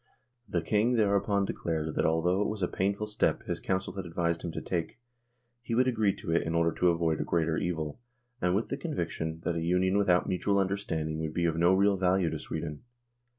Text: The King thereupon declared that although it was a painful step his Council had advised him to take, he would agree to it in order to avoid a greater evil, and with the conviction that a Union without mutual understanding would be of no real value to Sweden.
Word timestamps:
The 0.49 0.63
King 0.63 0.93
thereupon 0.93 1.45
declared 1.45 1.93
that 1.93 2.07
although 2.07 2.41
it 2.41 2.47
was 2.47 2.63
a 2.63 2.67
painful 2.67 3.05
step 3.05 3.43
his 3.45 3.59
Council 3.59 3.93
had 3.93 4.03
advised 4.07 4.41
him 4.41 4.51
to 4.53 4.59
take, 4.59 4.97
he 5.61 5.75
would 5.75 5.87
agree 5.87 6.11
to 6.15 6.31
it 6.31 6.41
in 6.41 6.55
order 6.55 6.71
to 6.71 6.89
avoid 6.89 7.21
a 7.21 7.23
greater 7.23 7.55
evil, 7.57 7.99
and 8.41 8.55
with 8.55 8.69
the 8.69 8.77
conviction 8.77 9.41
that 9.43 9.55
a 9.55 9.61
Union 9.61 9.99
without 9.99 10.27
mutual 10.27 10.57
understanding 10.57 11.19
would 11.19 11.35
be 11.35 11.45
of 11.45 11.55
no 11.55 11.75
real 11.75 11.97
value 11.97 12.31
to 12.31 12.39
Sweden. 12.39 12.81